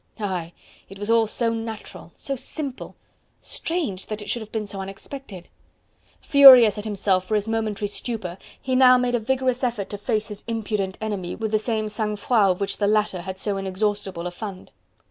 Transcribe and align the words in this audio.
Aye! 0.19 0.51
it 0.89 0.97
was 0.97 1.11
all 1.11 1.27
so 1.27 1.53
natural, 1.53 2.11
so 2.15 2.35
simple! 2.35 2.95
Strange 3.39 4.07
that 4.07 4.19
it 4.19 4.31
should 4.31 4.41
have 4.41 4.51
been 4.51 4.65
so 4.65 4.81
unexpected! 4.81 5.47
Furious 6.21 6.79
at 6.79 6.85
himself 6.85 7.23
for 7.25 7.35
his 7.35 7.47
momentary 7.47 7.87
stupor, 7.87 8.39
he 8.59 8.73
now 8.75 8.97
made 8.97 9.13
a 9.13 9.19
vigorous 9.19 9.63
effort 9.63 9.91
to 9.91 9.99
face 9.99 10.29
his 10.29 10.43
impudent 10.47 10.97
enemy 11.01 11.35
with 11.35 11.51
the 11.51 11.59
same 11.59 11.87
sang 11.87 12.15
froid 12.15 12.49
of 12.53 12.59
which 12.61 12.77
the 12.79 12.87
latter 12.87 13.21
had 13.21 13.37
so 13.37 13.57
inexhaustible 13.57 14.25
a 14.25 14.31
fund. 14.31 14.71